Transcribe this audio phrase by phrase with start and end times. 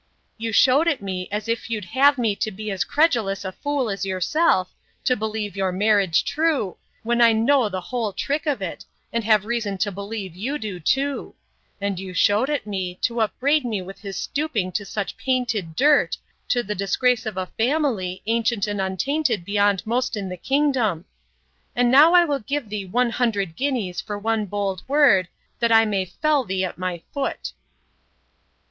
[0.39, 3.87] —You shewed it me, as if you'd have me to be as credulous a fool
[3.87, 8.83] as yourself, to believe your marriage true, when I know the whole trick of it,
[9.13, 11.35] and have reason to believe you do too;
[11.79, 16.17] and you shewed it me, to upbraid me with his stooping to such painted dirt,
[16.47, 21.05] to the disgrace of a family, ancient and untainted beyond most in the kingdom.
[21.75, 25.27] And now will I give thee one hundred guineas for one bold word,
[25.59, 27.51] that I may fell thee at my foot!